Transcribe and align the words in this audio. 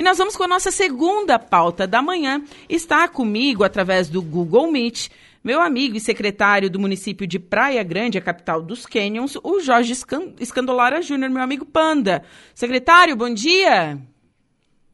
E 0.00 0.02
nós 0.02 0.16
vamos 0.16 0.34
com 0.34 0.44
a 0.44 0.48
nossa 0.48 0.70
segunda 0.70 1.38
pauta 1.38 1.86
da 1.86 2.00
manhã. 2.00 2.42
Está 2.70 3.06
comigo, 3.06 3.64
através 3.64 4.08
do 4.08 4.22
Google 4.22 4.72
Meet, 4.72 5.10
meu 5.44 5.60
amigo 5.60 5.94
e 5.94 6.00
secretário 6.00 6.70
do 6.70 6.80
município 6.80 7.26
de 7.26 7.38
Praia 7.38 7.82
Grande, 7.82 8.16
a 8.16 8.22
capital 8.22 8.62
dos 8.62 8.86
Canyons, 8.86 9.36
o 9.44 9.60
Jorge 9.60 9.92
Escandolara 10.40 11.02
Júnior, 11.02 11.28
meu 11.28 11.42
amigo 11.42 11.66
Panda. 11.66 12.22
Secretário, 12.54 13.14
bom 13.14 13.28
dia. 13.28 13.98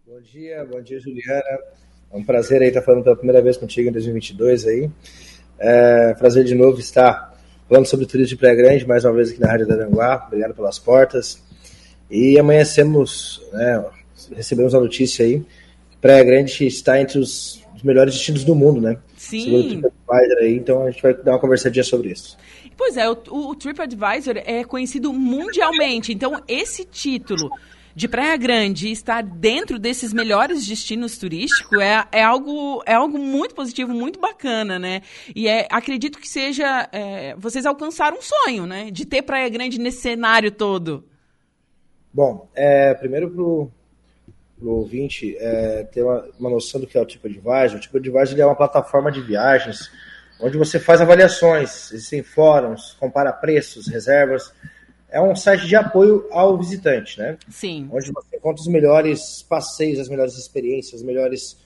Bom 0.05 0.21
dia, 0.21 0.67
bom 0.69 0.83
dia, 0.83 0.99
Juliana. 0.99 1.61
É 2.13 2.17
um 2.17 2.25
prazer 2.25 2.61
aí 2.61 2.67
estar 2.67 2.83
falando 2.83 3.05
pela 3.05 3.15
primeira 3.15 3.41
vez 3.41 3.57
contigo 3.57 3.89
em 3.89 3.93
2022 3.93 4.67
aí. 4.67 4.91
É, 5.57 6.15
prazer 6.15 6.43
de 6.43 6.57
novo 6.57 6.81
estar 6.81 7.33
falando 7.69 7.87
sobre 7.87 8.07
turismo 8.07 8.31
de 8.31 8.37
Praia 8.39 8.57
Grande, 8.57 8.85
mais 8.85 9.05
uma 9.05 9.13
vez 9.13 9.31
aqui 9.31 9.39
na 9.39 9.53
Rádio 9.53 9.71
Aranguá. 9.71 10.25
Obrigado 10.27 10.53
pelas 10.53 10.81
portas. 10.81 11.41
E 12.11 12.37
amanhecemos, 12.41 13.41
né, 13.53 13.85
recebemos 14.35 14.75
a 14.75 14.81
notícia 14.81 15.25
aí 15.25 15.41
que 15.91 15.97
Praia 16.01 16.25
Grande 16.25 16.67
está 16.67 17.01
entre 17.01 17.19
os, 17.19 17.63
os 17.75 17.83
melhores 17.83 18.15
destinos 18.15 18.45
do 18.45 18.55
mundo, 18.55 18.81
né? 18.81 18.99
Sim. 19.17 19.83
Aí, 20.11 20.57
então 20.57 20.85
a 20.85 20.91
gente 20.91 21.03
vai 21.03 21.15
dar 21.15 21.33
uma 21.33 21.41
conversadinha 21.41 21.85
sobre 21.85 22.11
isso. 22.11 22.37
Pois 22.77 22.97
é, 22.97 23.09
o, 23.09 23.17
o, 23.31 23.51
o 23.51 23.55
TripAdvisor 23.55 24.37
é 24.45 24.63
conhecido 24.63 25.13
mundialmente, 25.13 26.13
então 26.13 26.43
esse 26.47 26.85
título 26.85 27.51
de 27.97 28.07
Praia 28.07 28.37
Grande 28.37 28.91
estar 28.91 29.23
dentro 29.23 29.79
desses 29.79 30.13
melhores 30.13 30.67
destinos 30.67 31.17
turísticos 31.17 31.81
é, 31.81 32.05
é, 32.13 32.23
algo, 32.23 32.83
é 32.85 32.93
algo 32.93 33.19
muito 33.19 33.55
positivo, 33.55 33.95
muito 33.95 34.21
bacana, 34.21 34.79
né? 34.79 35.01
E 35.35 35.49
é, 35.49 35.67
acredito 35.71 36.19
que 36.19 36.29
seja. 36.29 36.87
É, 36.93 37.35
vocês 37.39 37.65
alcançaram 37.65 38.19
um 38.19 38.23
sonho, 38.23 38.67
né? 38.67 38.91
De 38.91 39.07
ter 39.07 39.23
Praia 39.23 39.49
Grande 39.49 39.81
nesse 39.81 40.03
cenário 40.03 40.53
todo. 40.53 41.07
Bom, 42.13 42.47
é, 42.55 42.93
primeiro 42.93 43.73
pro, 44.59 44.65
pro 44.65 44.71
ouvinte 44.71 45.37
é, 45.39 45.85
ter 45.85 46.03
uma, 46.03 46.29
uma, 46.39 46.51
noção 46.51 46.81
do 46.81 46.87
que 46.87 46.97
é 46.97 47.01
o 47.01 47.07
TripAdvisor. 47.07 47.79
O 47.79 47.81
TripAdvisor 47.81 48.39
é 48.39 48.47
uma 48.47 48.57
plataforma 48.57 49.11
de 49.11 49.21
viagens 49.21 49.91
onde 50.41 50.59
você 50.59 50.79
faz 50.79 51.01
avaliações, 51.01 51.91
existem 51.93 52.23
fóruns, 52.23 52.95
compara 53.01 53.33
preços, 53.33 53.89
reservas 53.89 54.53
é 55.09 55.21
um 55.21 55.35
site 55.35 55.67
de 55.67 55.77
apoio 55.77 56.27
ao 56.31 56.59
visitante, 56.59 57.19
né? 57.19 57.39
Sim. 57.49 57.89
Onde 57.93 58.13
você 58.13 58.37
encontra 58.37 58.61
os 58.61 58.69
melhores 58.69 59.43
passeios, 59.43 59.99
as 59.99 60.09
melhores 60.09 60.37
experiências, 60.37 61.01
as 61.01 61.03
melhores 61.03 61.57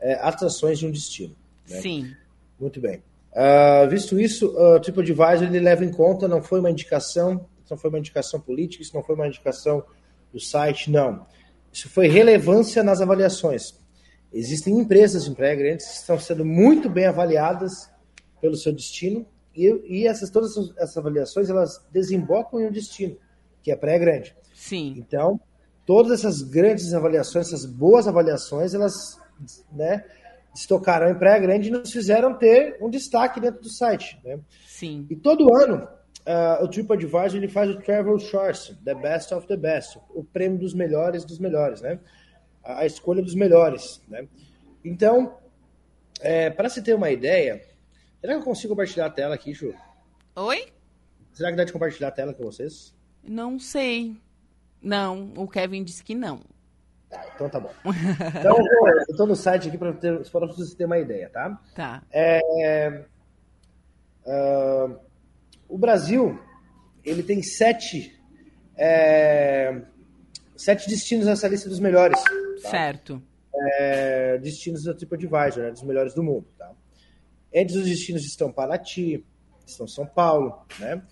é, 0.00 0.14
atrações 0.14 0.78
de 0.78 0.86
um 0.86 0.90
destino. 0.90 1.34
Né? 1.68 1.80
Sim. 1.80 2.16
Muito 2.58 2.80
bem. 2.80 3.02
Uh, 3.32 3.88
visto 3.88 4.18
isso, 4.18 4.48
o 4.48 4.80
TripAdvisor 4.80 5.44
ele 5.44 5.60
leva 5.60 5.84
em 5.84 5.90
conta, 5.90 6.26
não 6.26 6.42
foi 6.42 6.58
uma 6.58 6.70
indicação, 6.70 7.46
não 7.70 7.76
foi 7.76 7.88
uma 7.88 7.98
indicação 7.98 8.40
política, 8.40 8.82
isso 8.82 8.94
não 8.94 9.02
foi 9.02 9.14
uma 9.14 9.28
indicação 9.28 9.84
do 10.32 10.40
site, 10.40 10.90
não. 10.90 11.24
Isso 11.78 11.88
foi 11.88 12.08
relevância 12.08 12.82
nas 12.82 13.00
avaliações. 13.00 13.72
Existem 14.32 14.76
empresas 14.76 15.28
em 15.28 15.32
Praia 15.32 15.54
Grande 15.54 15.84
que 15.84 15.90
estão 15.90 16.18
sendo 16.18 16.44
muito 16.44 16.90
bem 16.90 17.06
avaliadas 17.06 17.88
pelo 18.40 18.56
seu 18.56 18.72
destino 18.72 19.24
e, 19.54 19.68
e 19.86 20.06
essas, 20.08 20.28
todas 20.28 20.56
essas 20.76 20.96
avaliações, 20.96 21.48
elas 21.48 21.80
desembocam 21.92 22.60
em 22.60 22.66
um 22.66 22.72
destino, 22.72 23.16
que 23.62 23.70
é 23.70 23.76
Praia 23.76 23.96
Grande. 23.96 24.34
Sim. 24.52 24.92
Então, 24.96 25.40
todas 25.86 26.18
essas 26.18 26.42
grandes 26.42 26.92
avaliações, 26.92 27.46
essas 27.46 27.64
boas 27.64 28.08
avaliações, 28.08 28.74
elas 28.74 29.16
né, 29.70 30.04
estocaram 30.52 31.08
em 31.08 31.14
Praia 31.14 31.38
Grande 31.38 31.68
e 31.68 31.70
nos 31.70 31.92
fizeram 31.92 32.36
ter 32.36 32.76
um 32.82 32.90
destaque 32.90 33.38
dentro 33.38 33.62
do 33.62 33.70
site. 33.70 34.18
Né? 34.24 34.40
Sim. 34.66 35.06
E 35.08 35.14
todo 35.14 35.54
ano, 35.54 35.86
uh, 36.28 36.62
o 36.62 36.68
TripAdvisor 36.68 37.36
ele 37.36 37.48
faz 37.48 37.70
o 37.70 37.80
Travel 37.80 38.18
Source, 38.20 38.74
The 38.84 38.94
Best 38.94 39.34
of 39.34 39.46
the 39.48 39.56
Best, 39.56 39.98
o 40.10 40.22
prêmio 40.22 40.58
dos 40.58 40.74
melhores 40.74 41.24
dos 41.24 41.38
melhores, 41.38 41.80
né? 41.80 41.98
a, 42.62 42.80
a 42.80 42.86
escolha 42.86 43.22
dos 43.22 43.34
melhores. 43.34 44.02
Né? 44.06 44.28
Então, 44.84 45.38
é, 46.20 46.50
para 46.50 46.68
se 46.68 46.82
ter 46.82 46.94
uma 46.94 47.10
ideia, 47.10 47.60
Será 48.20 48.32
que 48.32 48.40
eu 48.40 48.44
consigo 48.44 48.74
compartilhar 48.74 49.06
a 49.06 49.10
tela 49.10 49.34
aqui, 49.36 49.54
Ju? 49.54 49.72
Oi? 50.34 50.72
Será 51.32 51.50
que 51.50 51.56
dá 51.56 51.62
de 51.62 51.72
compartilhar 51.72 52.08
a 52.08 52.12
tela 52.12 52.34
com 52.34 52.42
vocês? 52.42 52.92
Não 53.22 53.60
sei. 53.60 54.20
Não, 54.82 55.32
o 55.36 55.46
Kevin 55.46 55.84
disse 55.84 56.02
que 56.02 56.16
não. 56.16 56.40
Tá, 57.08 57.24
então 57.32 57.48
tá 57.48 57.60
bom. 57.60 57.70
Então, 58.40 58.56
eu 59.08 59.16
tô 59.16 59.24
no 59.24 59.36
site 59.36 59.68
aqui 59.68 59.78
para 59.78 59.92
vocês 59.92 60.74
terem 60.74 60.86
uma 60.86 60.98
ideia, 60.98 61.30
tá? 61.30 61.60
Tá. 61.76 62.02
É, 62.10 63.04
uh, 64.26 64.98
o 65.68 65.76
Brasil, 65.76 66.38
ele 67.04 67.22
tem 67.22 67.42
sete, 67.42 68.18
é, 68.76 69.82
sete 70.56 70.88
destinos 70.88 71.26
nessa 71.26 71.46
lista 71.48 71.68
dos 71.68 71.80
melhores. 71.80 72.20
Tá? 72.62 72.70
Certo. 72.70 73.22
É, 73.54 74.38
destinos 74.38 74.84
do 74.84 74.94
TripAdvisor, 74.94 75.64
né, 75.64 75.70
dos 75.70 75.82
melhores 75.82 76.14
do 76.14 76.22
mundo, 76.22 76.46
tá? 76.56 76.72
Entre 77.52 77.76
os 77.76 77.84
destinos 77.84 78.24
estão 78.24 78.52
Paraty, 78.52 79.24
estão 79.66 79.88
São 79.88 80.06
Paulo, 80.06 80.64
né? 80.78 81.02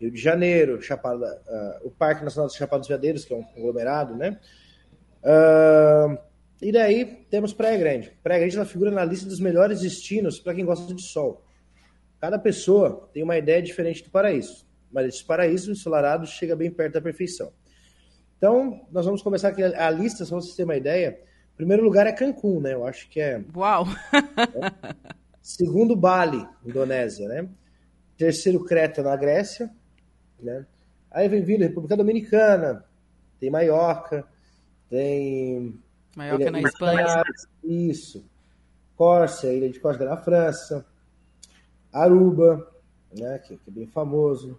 Rio 0.00 0.10
de 0.10 0.20
Janeiro, 0.20 0.82
Chapada, 0.82 1.40
uh, 1.46 1.86
o 1.86 1.90
Parque 1.90 2.24
Nacional 2.24 2.48
dos 2.48 2.56
Chapados 2.56 2.88
Veadeiros, 2.88 3.24
que 3.24 3.32
é 3.32 3.36
um 3.36 3.42
conglomerado, 3.42 4.14
né? 4.16 4.38
Uh, 5.22 6.18
e 6.60 6.72
daí 6.72 7.04
temos 7.30 7.54
Praia 7.54 7.78
Grande. 7.78 8.12
Praia 8.22 8.40
Grande 8.40 8.56
ela 8.56 8.66
figura 8.66 8.90
na 8.90 9.04
lista 9.04 9.26
dos 9.26 9.40
melhores 9.40 9.80
destinos 9.80 10.38
para 10.38 10.54
quem 10.54 10.64
gosta 10.64 10.92
de 10.92 11.02
sol. 11.02 11.42
Cada 12.24 12.38
pessoa 12.38 13.06
tem 13.12 13.22
uma 13.22 13.36
ideia 13.36 13.60
diferente 13.60 14.02
do 14.02 14.08
paraíso, 14.08 14.66
mas 14.90 15.06
esse 15.06 15.22
paraíso 15.22 15.70
ensolarado 15.70 16.26
chega 16.26 16.56
bem 16.56 16.70
perto 16.70 16.94
da 16.94 17.00
perfeição. 17.02 17.52
Então, 18.38 18.80
nós 18.90 19.04
vamos 19.04 19.20
começar 19.20 19.48
aqui 19.48 19.62
a 19.62 19.90
lista, 19.90 20.24
só 20.24 20.30
para 20.30 20.40
vocês 20.40 20.56
terem 20.56 20.70
uma 20.70 20.76
ideia. 20.78 21.20
Primeiro 21.54 21.84
lugar 21.84 22.06
é 22.06 22.12
Cancún, 22.12 22.62
né? 22.62 22.72
Eu 22.72 22.86
acho 22.86 23.10
que 23.10 23.20
é. 23.20 23.44
Uau! 23.54 23.84
É. 24.14 24.94
Segundo, 25.42 25.94
Bali, 25.94 26.48
Indonésia, 26.64 27.28
né? 27.28 27.46
Terceiro, 28.16 28.64
Creta, 28.64 29.02
na 29.02 29.14
Grécia, 29.16 29.70
né? 30.40 30.64
Aí 31.10 31.28
vem 31.28 31.42
vindo 31.42 31.60
República 31.60 31.94
Dominicana, 31.94 32.86
tem 33.38 33.50
Maiorca, 33.50 34.26
tem... 34.88 35.78
Maiorca 36.16 36.50
na 36.50 36.62
Espanha. 36.62 37.22
Isso. 37.62 38.24
Córcia, 38.96 39.52
Ilha 39.52 39.68
de 39.68 39.78
Córcega 39.78 40.06
na 40.06 40.16
França. 40.16 40.86
Aruba, 41.94 42.68
né? 43.16 43.38
Que, 43.38 43.56
que, 43.56 43.70
é 43.70 43.72
bem 43.72 43.86
famoso. 43.86 44.58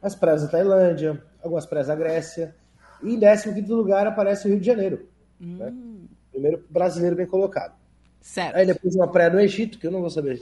As 0.00 0.14
praias 0.14 0.42
da 0.42 0.48
Tailândia, 0.48 1.20
algumas 1.42 1.66
praias 1.66 1.88
da 1.88 1.96
Grécia. 1.96 2.54
E 3.02 3.14
em 3.14 3.20
15 3.20 3.60
lugar 3.72 4.06
aparece 4.06 4.46
o 4.46 4.50
Rio 4.50 4.60
de 4.60 4.66
Janeiro. 4.66 5.08
Né? 5.40 5.66
Hum. 5.66 6.00
Né? 6.02 6.08
Primeiro 6.30 6.64
brasileiro 6.70 7.16
bem 7.16 7.26
colocado. 7.26 7.74
Certo. 8.20 8.56
Aí 8.56 8.66
depois 8.66 8.94
uma 8.94 9.08
praia 9.08 9.30
no 9.30 9.40
Egito, 9.40 9.78
que 9.78 9.86
eu 9.86 9.90
não 9.90 10.00
vou 10.00 10.10
saber. 10.10 10.40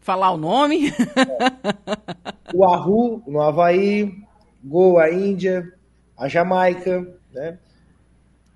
Falar 0.00 0.30
o 0.30 0.36
nome? 0.36 0.88
É. 0.88 2.28
O 2.54 2.64
Aru, 2.64 3.22
no 3.26 3.42
Havaí, 3.42 4.10
Goa, 4.64 5.10
Índia, 5.10 5.70
a 6.16 6.28
Jamaica, 6.28 7.06
né? 7.30 7.58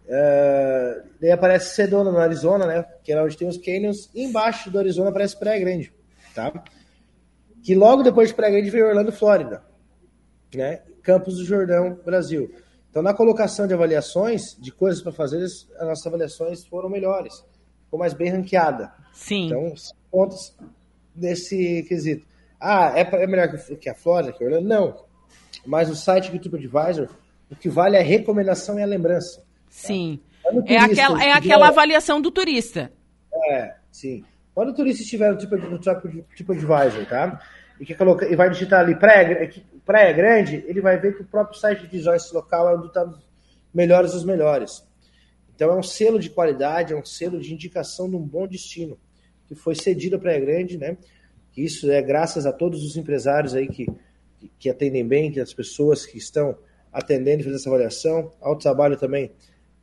Uh, 0.07 1.09
daí 1.21 1.31
aparece 1.31 1.75
Sedona, 1.75 2.11
no 2.11 2.19
Arizona, 2.19 2.67
né? 2.67 2.87
Que 3.05 3.13
é 3.13 3.23
onde 3.23 3.37
tem 3.37 3.47
os 3.47 3.59
canyons. 3.59 4.09
E 4.15 4.25
embaixo 4.25 4.71
do 4.71 4.79
Arizona 4.79 5.11
aparece 5.11 5.39
Praia 5.39 5.61
Grande, 5.61 5.93
tá? 6.35 6.53
Que 7.63 7.75
logo 7.75 8.03
depois 8.03 8.29
de 8.29 8.35
Praia 8.35 8.53
Grande 8.53 8.71
veio 8.71 8.89
Orlando, 8.89 9.13
Flórida, 9.13 9.63
né? 10.55 10.83
Campos 11.03 11.37
do 11.37 11.45
Jordão, 11.45 11.99
Brasil. 12.05 12.53
Então, 12.91 13.03
na 13.03 13.15
colocação 13.15 13.67
de 13.67 13.75
avaliações, 13.75 14.57
de 14.59 14.71
coisas 14.71 15.03
para 15.03 15.13
fazer, 15.13 15.43
as 15.43 15.67
nossas 15.81 16.07
avaliações 16.07 16.65
foram 16.65 16.89
melhores 16.89 17.43
ficou 17.93 17.99
mais 17.99 18.15
bem 18.15 18.31
ranqueada. 18.31 18.91
Sim. 19.13 19.47
Então, 19.47 19.75
pontos 20.11 20.57
nesse 21.15 21.83
quesito. 21.87 22.27
Ah, 22.59 22.95
é, 22.97 23.03
é 23.03 23.27
melhor 23.27 23.49
que 23.79 23.91
a 23.91 23.95
Flórida, 23.95 24.33
que 24.33 24.43
a 24.43 24.47
Orlando? 24.47 24.67
Não. 24.67 25.05
Mas 25.67 25.91
o 25.91 25.95
site 25.95 26.31
do 26.31 26.39
TripAdvisor, 26.39 27.11
o 27.51 27.57
que 27.57 27.69
vale 27.69 27.97
é 27.97 28.01
a 28.01 28.05
recomendação 28.05 28.79
e 28.79 28.83
a 28.83 28.87
lembrança. 28.87 29.41
Tá? 29.41 29.47
Sim. 29.69 30.21
Turista, 30.43 30.73
é 30.73 30.79
aquela, 30.79 31.25
é 31.25 31.33
aquela 31.33 31.69
avaliação 31.69 32.21
do 32.21 32.31
turista. 32.31 32.91
É, 33.51 33.75
sim. 33.91 34.25
Quando 34.55 34.71
o 34.71 34.75
turista 34.75 35.03
estiver 35.03 35.33
no 35.33 35.39
TripAdvisor, 35.39 37.07
tá? 37.09 37.41
E, 37.81 37.87
que 37.87 37.95
coloca, 37.95 38.27
e 38.27 38.37
vai 38.37 38.51
digitar 38.51 38.81
ali 38.81 38.95
praia, 38.95 39.51
praia 39.85 40.13
Grande, 40.13 40.65
ele 40.67 40.81
vai 40.81 40.99
ver 40.99 41.17
que 41.17 41.23
o 41.23 41.27
próprio 41.27 41.59
site 41.59 41.87
de 41.87 42.09
esse 42.09 42.35
local 42.35 42.69
é 42.69 42.77
onde 42.77 42.89
está 42.89 43.11
melhores 43.73 44.13
dos 44.13 44.25
melhores. 44.25 44.87
Então 45.55 45.71
é 45.71 45.77
um 45.77 45.83
selo 45.83 46.19
de 46.19 46.31
qualidade, 46.31 46.93
é 46.93 46.97
um 46.97 47.05
selo 47.05 47.41
de 47.41 47.53
indicação 47.53 48.09
de 48.09 48.17
um 48.17 48.21
bom 48.21 48.47
destino, 48.47 48.99
que 49.47 49.55
foi 49.55 49.75
cedido 49.75 50.17
à 50.17 50.19
Praia 50.19 50.41
Grande, 50.41 50.77
né? 50.77 50.97
Isso 51.57 51.91
é 51.91 52.01
graças 52.01 52.47
a 52.47 52.53
todos 52.53 52.85
os 52.85 52.97
empresários 52.97 53.55
aí 53.55 53.69
que, 53.69 53.87
que 54.59 54.69
atendem 54.71 55.07
bem, 55.07 55.31
que 55.31 55.41
as 55.41 55.53
pessoas 55.53 56.07
que 56.07 56.19
estão 56.19 56.57
atendendo 56.93 57.43
fazendo 57.43 57.57
essa 57.57 57.69
avaliação, 57.69 58.33
ao 58.41 58.57
trabalho 58.57 58.97
também 58.97 59.31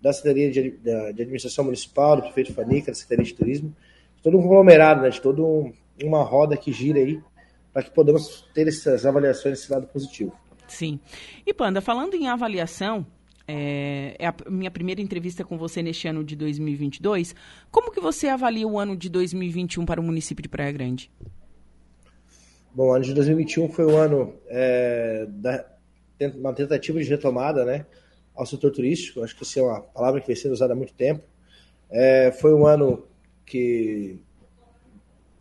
da 0.02 0.14
Secretaria 0.14 0.52
de, 0.52 0.72
de 0.78 1.22
Administração 1.22 1.66
Municipal, 1.66 2.16
do 2.16 2.22
Prefeito 2.24 2.54
Fanica, 2.54 2.92
da 2.92 2.96
Secretaria 2.96 3.32
de 3.32 3.38
Turismo, 3.38 3.76
todo 4.22 4.38
um 4.38 4.42
conglomerado, 4.42 5.02
né? 5.02 5.10
De 5.10 5.22
toda 5.22 5.42
um, 5.42 5.72
uma 6.04 6.24
roda 6.24 6.58
que 6.58 6.72
gira 6.72 7.00
aí, 7.00 7.22
para 7.74 7.84
que 7.84 7.92
podamos 7.92 8.48
ter 8.54 8.68
essas 8.68 9.06
avaliações 9.06 9.60
desse 9.60 9.72
lado 9.72 9.88
positivo. 9.88 10.34
Sim. 10.68 11.00
E 11.46 11.54
Panda, 11.54 11.82
falando 11.82 12.14
em 12.16 12.28
avaliação, 12.28 13.06
é, 13.48 14.16
é, 14.20 14.28
a 14.28 14.36
minha 14.48 14.70
primeira 14.70 15.02
entrevista 15.02 15.44
com 15.44 15.58
você 15.58 15.82
neste 15.82 16.08
ano 16.08 16.24
de 16.24 16.36
2022. 16.36 17.36
Como 17.72 17.92
que 17.92 18.00
você 18.00 18.28
avalia 18.28 18.68
o 18.68 18.78
ano 18.78 18.96
de 18.96 19.10
2021 19.10 19.86
para 19.86 20.00
o 20.00 20.04
município 20.04 20.44
de 20.44 20.48
Praia 20.48 20.72
Grande? 20.72 21.12
Bom, 22.72 22.90
o 22.90 22.94
ano 22.94 23.04
de 23.04 23.14
2021 23.16 23.70
foi 23.70 23.86
o 23.86 23.98
ano 23.98 24.36
é, 24.48 25.26
da 25.28 25.66
uma 26.36 26.54
tentativa 26.54 27.02
de 27.02 27.10
retomada, 27.10 27.64
né, 27.64 27.86
ao 28.36 28.46
setor 28.46 28.72
turístico. 28.72 29.24
Acho 29.24 29.36
que 29.36 29.44
isso 29.44 29.58
é 29.58 29.64
uma 29.64 29.82
palavra 29.82 30.22
que 30.22 30.28
vem 30.28 30.36
sendo 30.36 30.52
usada 30.52 30.74
há 30.74 30.76
muito 30.76 30.94
tempo. 30.94 31.24
É, 31.90 32.32
foi 32.32 32.54
um 32.54 32.68
ano 32.68 33.08
que 33.50 34.20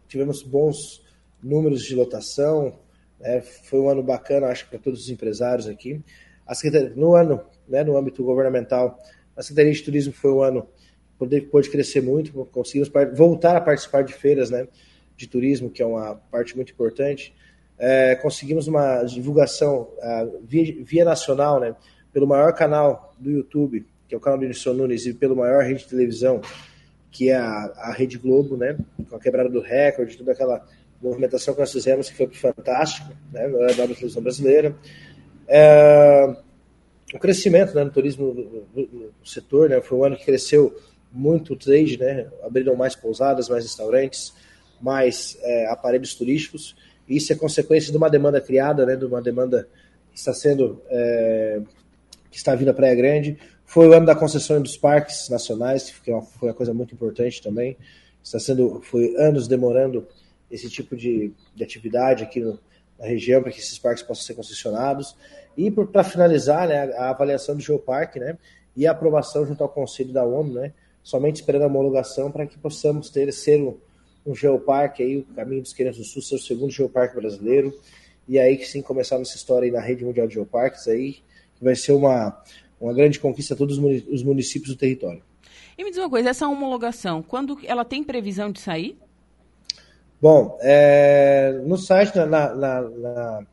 tivemos 0.08 0.43
bons 0.43 1.05
números 1.43 1.82
de 1.82 1.94
lotação, 1.94 2.75
né, 3.20 3.40
foi 3.40 3.78
um 3.78 3.88
ano 3.88 4.02
bacana, 4.02 4.46
acho 4.46 4.64
que 4.64 4.70
para 4.70 4.78
todos 4.78 5.02
os 5.02 5.10
empresários 5.10 5.69
aqui. 5.69 6.02
no 6.96 7.14
ano, 7.14 7.43
né, 7.69 7.84
no 7.84 7.96
âmbito 7.96 8.25
governamental, 8.25 8.99
a 9.37 9.43
Secretaria 9.43 9.72
de 9.72 9.82
Turismo 9.82 10.12
foi 10.12 10.32
um 10.32 10.43
ano 10.43 10.66
que 11.19 11.40
pôde 11.43 11.69
crescer 11.70 12.00
muito, 12.00 12.32
conseguimos 12.46 12.90
voltar 13.14 13.56
a 13.56 13.60
participar 13.60 14.02
de 14.02 14.14
feiras 14.14 14.50
né, 14.50 14.66
de 15.16 15.26
turismo, 15.26 15.69
que 15.69 15.82
é 15.82 15.87
uma 15.87 16.14
parte 16.14 16.56
muito 16.56 16.72
importante. 16.72 17.34
É, 17.76 18.14
conseguimos 18.16 18.66
uma 18.66 19.02
divulgação 19.04 19.88
via, 20.43 20.76
via, 20.82 21.04
nacional, 21.04 21.61
né, 21.61 21.75
pelo 22.12 22.26
maior 22.26 22.52
canal 22.54 23.14
do 23.19 23.31
YouTube, 23.31 23.84
que 24.08 24.14
é 24.14 24.19
o 24.19 24.20
canal 24.20 24.38
do 24.38 24.44
Nilson 24.44 24.72
Nunes, 24.72 25.06
e 25.06 25.12
pelo 25.12 25.37
maior 25.37 25.62
rede 25.62 25.81
de 25.81 25.88
televisão, 25.88 26.40
que 27.10 27.31
é 27.31 27.37
a, 27.37 27.72
a 27.76 27.93
Rede 27.93 28.19
Globo, 28.19 28.56
né, 28.56 28.76
com 29.08 29.16
a 29.16 29.20
quebrada 29.20 29.49
do 29.49 29.60
recorde, 29.60 30.16
toda 30.16 30.32
aquela 30.32 30.64
movimentação 31.00 31.55
que 31.55 31.60
nós 31.60 31.72
fizemos, 31.72 32.10
que 32.10 32.16
foi 32.16 32.28
fantástico, 32.28 33.12
né, 33.32 33.46
na 33.49 33.72
televisão 33.72 34.22
brasileira. 34.22 34.75
É, 35.46 36.37
o 37.14 37.19
crescimento 37.19 37.75
né, 37.75 37.84
no 37.84 37.90
turismo 37.90 38.34
no, 38.75 39.10
setor, 39.25 39.70
né, 39.70 39.81
foi 39.81 39.99
um 39.99 40.05
ano 40.05 40.16
que 40.16 40.25
cresceu 40.25 40.76
muito 41.10 41.55
o 41.55 41.56
trade, 41.56 41.99
né, 41.99 42.28
abriram 42.43 42.76
mais 42.76 42.94
pousadas, 42.94 43.49
mais 43.49 43.64
restaurantes, 43.64 44.34
mais 44.81 45.38
é, 45.43 45.66
aparelhos 45.66 46.14
turísticos, 46.14 46.76
isso 47.08 47.32
é 47.32 47.37
consequência 47.37 47.90
de 47.90 47.96
uma 47.96 48.11
demanda 48.11 48.40
criada, 48.40 48.84
né, 48.84 48.94
de 48.94 49.04
uma 49.04 49.22
demanda 49.22 49.66
que 50.12 50.19
está 50.19 50.34
sendo 50.34 50.82
é, 50.90 51.61
que 52.31 52.37
está 52.37 52.54
vindo 52.54 52.69
a 52.69 52.75
Praia 52.75 52.94
Grande. 52.94 53.38
Foi 53.69 53.87
o 53.87 53.93
ano 53.93 54.06
da 54.06 54.15
concessão 54.15 54.62
dos 54.62 54.79
parques 54.79 55.29
nacionais, 55.29 55.91
que 55.91 55.94
foi 55.94 56.49
uma 56.49 56.55
coisa 56.55 56.73
muito 56.73 56.94
importante 56.94 57.43
também. 57.43 57.76
Está 58.25 58.41
sendo, 58.41 58.81
foi 58.81 59.15
anos 59.19 59.47
demorando 59.47 60.09
esse 60.50 60.70
tipo 60.70 60.97
de, 60.97 61.35
de 61.55 61.65
atividade 61.65 62.25
aqui 62.25 62.41
no, 62.41 62.59
na 62.99 63.05
região 63.05 63.43
para 63.43 63.53
que 63.53 63.61
esses 63.61 63.79
parques 63.79 64.03
possam 64.03 64.25
ser 64.25 64.32
concessionados. 64.32 65.15
E 65.55 65.70
para 65.70 66.03
finalizar, 66.03 66.67
né, 66.67 66.94
a, 66.94 67.05
a, 67.05 67.11
avaliação 67.11 67.55
do 67.55 67.61
Geoparque, 67.61 68.19
né, 68.19 68.38
e 68.75 68.87
a 68.87 68.93
aprovação 68.93 69.44
junto 69.44 69.62
ao 69.62 69.69
Conselho 69.69 70.14
da 70.14 70.25
ONU, 70.25 70.55
né, 70.55 70.73
somente 71.03 71.37
esperando 71.37 71.64
a 71.64 71.67
homologação 71.67 72.31
para 72.32 72.47
que 72.47 72.56
possamos 72.56 73.11
ter 73.11 73.31
selo 73.35 73.79
um 74.25 74.35
geoparque 74.35 75.03
aí, 75.03 75.19
o 75.19 75.25
Caminho 75.35 75.61
dos 75.61 75.75
Queirantes 75.75 76.00
do 76.00 76.06
Sul, 76.06 76.23
ser 76.23 76.37
o 76.37 76.38
segundo 76.38 76.71
geoparque 76.71 77.17
brasileiro. 77.17 77.79
E 78.26 78.38
aí 78.38 78.56
que 78.56 78.64
sim 78.64 78.81
começar 78.81 79.19
nossa 79.19 79.37
história 79.37 79.67
aí 79.67 79.71
na 79.71 79.81
rede 79.81 80.06
mundial 80.06 80.26
de 80.26 80.35
geoparques 80.35 80.88
aí, 80.88 81.19
que 81.55 81.62
vai 81.62 81.76
ser 81.76 81.93
uma, 81.93 82.43
uma 82.80 82.92
grande 82.92 83.19
conquista 83.19 83.54
a 83.54 83.56
todos 83.56 83.78
os 83.78 84.22
municípios 84.22 84.75
do 84.75 84.78
território. 84.78 85.22
E 85.76 85.84
me 85.84 85.90
diz 85.90 85.98
uma 85.98 86.10
coisa, 86.10 86.30
essa 86.30 86.48
homologação, 86.48 87.22
quando 87.22 87.58
ela 87.64 87.84
tem 87.84 88.02
previsão 88.02 88.50
de 88.50 88.60
sair? 88.60 88.96
Bom, 90.20 90.58
é, 90.60 91.60
no 91.64 91.76
site, 91.76 92.16
na, 92.16 92.26
na, 92.26 92.52
na, 92.54 93.46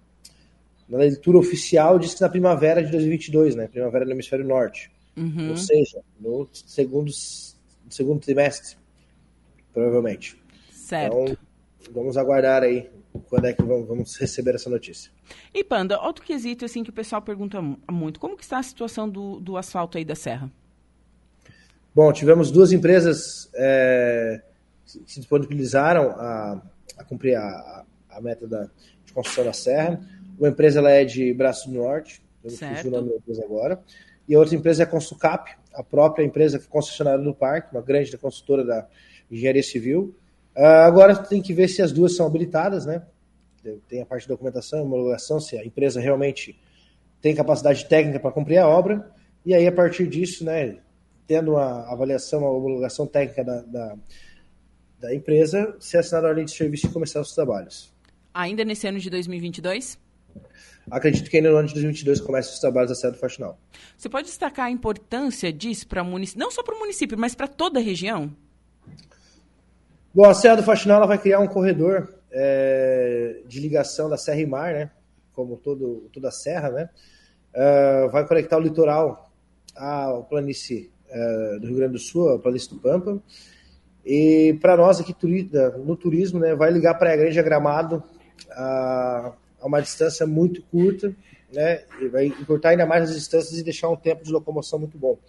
na, 0.90 0.98
leitura 0.98 1.38
oficial, 1.38 2.00
diz 2.00 2.16
que 2.16 2.22
na 2.22 2.30
primavera 2.30 2.84
de 2.84 2.90
2022, 2.92 3.56
né? 3.56 3.68
Primavera 3.68 4.06
no 4.06 4.12
hemisfério 4.12 4.46
norte. 4.46 4.92
Uhum. 5.16 5.52
Ou 5.52 5.58
seja, 5.58 6.02
no 6.20 6.50
segundo, 6.52 7.12
segundo 7.90 8.20
trimestre, 8.20 8.76
provavelmente. 9.72 10.36
Certo. 10.72 11.16
Então, 11.16 11.38
vamos 11.92 12.18
aguardar 12.18 12.64
aí 12.64 12.90
quando 13.20 13.46
é 13.46 13.54
que 13.54 13.62
vamos 13.62 14.18
receber 14.18 14.56
essa 14.56 14.70
notícia. 14.70 15.12
E 15.54 15.64
Panda, 15.64 16.00
outro 16.02 16.24
quesito 16.24 16.66
assim 16.66 16.84
que 16.84 16.90
o 16.90 16.94
pessoal 16.94 17.22
pergunta 17.22 17.62
muito, 17.92 18.20
como 18.20 18.38
que 18.38 18.44
está 18.44 18.60
a 18.60 18.64
situação 18.64 19.10
do, 19.10 19.40
do 19.40 19.58
asfalto 19.58 19.98
aí 19.98 20.06
da 20.06 20.16
Serra? 20.16 20.52
Bom, 21.94 22.12
tivemos 22.12 22.52
duas 22.52 22.72
empresas 22.72 23.50
é, 23.56 24.42
que 24.86 24.92
se 25.06 25.20
disponibilizaram 25.20 26.10
a, 26.12 26.62
a 26.98 27.04
cumprir 27.04 27.36
a, 27.36 27.86
a 28.10 28.22
meta 28.22 28.46
da, 28.48 28.70
de 29.06 29.14
construção 29.14 29.46
da 29.46 29.54
Serra. 29.54 30.00
Uma 30.38 30.50
empresa 30.50 30.80
ela 30.80 30.92
é 30.92 31.06
de 31.06 31.34
Braço 31.34 31.70
do 31.70 31.76
Norte, 31.76 32.22
eu 32.44 32.52
não 32.52 32.88
o 32.88 32.92
nome 32.92 33.10
da 33.10 33.16
empresa 33.16 33.44
agora, 33.44 33.82
e 34.28 34.36
a 34.36 34.40
outra 34.40 34.56
empresa 34.56 34.84
é 34.84 34.86
a 34.86 34.88
Construcap, 34.88 35.52
a 35.74 35.84
própria 35.84 36.24
empresa 36.24 36.60
concessionária 36.60 37.24
do 37.24 37.34
parque, 37.34 37.72
uma 37.72 37.82
grande 37.82 38.16
consultora 38.18 38.64
da 38.64 38.88
engenharia 39.32 39.64
civil, 39.64 40.16
agora 40.56 41.16
tem 41.16 41.42
que 41.42 41.54
ver 41.54 41.68
se 41.68 41.82
as 41.82 41.92
duas 41.92 42.16
são 42.16 42.26
habilitadas, 42.26 42.86
né? 42.86 43.04
Tem 43.88 44.02
a 44.02 44.06
parte 44.06 44.24
de 44.24 44.30
documentação, 44.30 44.84
homologação, 44.84 45.40
se 45.40 45.58
a 45.58 45.66
empresa 45.66 46.00
realmente 46.00 46.60
tem 47.22 47.36
capacidade 47.36 47.86
técnica 47.86 48.20
para 48.20 48.32
cumprir 48.32 48.60
a 48.60 48.68
obra. 48.68 49.12
E 49.46 49.54
aí, 49.54 49.66
a 49.66 49.72
partir 49.72 50.08
disso, 50.08 50.46
né, 50.46 50.78
tendo 51.26 51.58
a 51.58 51.92
avaliação, 51.92 52.46
a 52.46 52.52
homologação 52.52 53.08
técnica 53.08 53.44
da, 53.44 53.62
da, 53.62 53.96
da 55.00 55.16
empresa, 55.16 55.76
se 55.80 55.98
assinar 55.98 56.24
a 56.24 56.30
ordem 56.30 56.46
de 56.46 56.52
serviço 56.52 56.88
e 56.88 56.92
começar 56.92 57.20
os 57.20 57.34
trabalhos. 57.34 57.94
Ainda 58.34 58.64
nesse 58.64 58.88
ano 58.88 59.00
de 59.00 59.10
2022? 59.10 59.98
Acredito 60.90 61.30
que 61.30 61.38
ainda 61.38 61.50
no 61.50 61.58
ano 61.58 61.68
de 61.68 61.74
2022 61.74 62.22
comece 62.22 62.54
os 62.54 62.60
trabalhos 62.60 62.90
da 62.90 62.96
sede 62.96 63.18
faxinal. 63.18 63.58
Você 63.98 64.08
pode 64.08 64.28
destacar 64.28 64.68
a 64.68 64.72
importância 64.72 65.52
disso 65.52 65.88
para 65.88 66.04
município, 66.04 66.40
não 66.40 66.52
só 66.52 66.62
para 66.62 66.76
o 66.76 66.80
município, 66.80 67.18
mas 67.18 67.34
para 67.34 67.48
toda 67.48 67.80
a 67.80 67.82
região? 67.82 68.32
Bom, 70.16 70.24
a 70.24 70.34
Serra 70.34 70.56
do 70.56 70.64
Faxinal 70.64 71.06
vai 71.06 71.18
criar 71.18 71.42
um 71.42 71.48
corredor 71.48 72.08
é, 72.32 73.42
de 73.46 73.60
ligação 73.60 74.10
da 74.10 74.16
Serra 74.16 74.40
e 74.40 74.46
Mar, 74.46 74.74
né? 74.74 74.90
Como 75.34 75.58
todo, 75.58 76.10
toda 76.14 76.30
a 76.30 76.32
serra, 76.32 76.70
né? 76.70 76.90
Uh, 77.54 78.10
vai 78.10 78.26
conectar 78.26 78.58
o 78.58 78.62
litoral 78.62 79.30
ao 79.76 80.24
planície 80.24 80.90
uh, 81.10 81.60
do 81.60 81.68
Rio 81.68 81.76
Grande 81.76 81.92
do 81.92 82.00
Sul, 82.00 82.30
ao 82.30 82.40
planície 82.40 82.70
do 82.70 82.78
Pampa. 82.78 83.22
E 84.06 84.58
para 84.62 84.78
nós 84.78 85.02
aqui 85.02 85.14
no 85.84 85.98
turismo, 85.98 86.40
né, 86.40 86.56
vai 86.56 86.72
ligar 86.72 86.98
Grande 86.98 87.38
a 87.38 87.44
Gramado 87.44 88.02
a, 88.52 89.34
a 89.60 89.68
uma 89.68 89.82
distância 89.82 90.26
muito 90.26 90.62
curta, 90.72 91.14
né? 91.52 91.84
E 92.00 92.08
vai 92.08 92.28
encurtar 92.28 92.70
ainda 92.70 92.86
mais 92.86 93.10
as 93.10 93.16
distâncias 93.16 93.60
e 93.60 93.64
deixar 93.66 93.90
um 93.90 93.98
tempo 93.98 94.24
de 94.24 94.32
locomoção 94.32 94.80
muito 94.80 94.98
bom. 94.98 95.20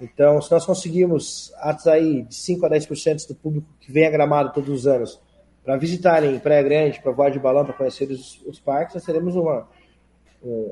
Então, 0.00 0.40
se 0.40 0.50
nós 0.50 0.66
conseguirmos 0.66 1.52
atrair 1.58 2.24
de 2.24 2.34
5 2.34 2.66
a 2.66 2.70
10% 2.70 3.28
do 3.28 3.34
público 3.34 3.66
que 3.80 3.92
vem 3.92 4.06
a 4.06 4.10
Gramado 4.10 4.52
todos 4.52 4.70
os 4.70 4.86
anos 4.86 5.20
para 5.64 5.76
visitarem 5.76 6.38
Praia 6.38 6.62
Grande, 6.62 7.00
para 7.00 7.12
voar 7.12 7.30
de 7.30 7.38
balão, 7.38 7.64
para 7.64 7.74
conhecer 7.74 8.10
os, 8.10 8.42
os, 8.46 8.60
parques, 8.60 8.94
nós 8.94 9.04
teremos 9.04 9.34
uma, 9.34 9.66